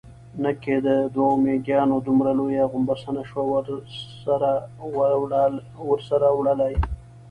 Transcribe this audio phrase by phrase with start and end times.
[0.43, 5.13] نه کېده، دوو مېږيانو دومره لويه غومبسه نه شوای
[5.83, 6.75] ورسره وړلای.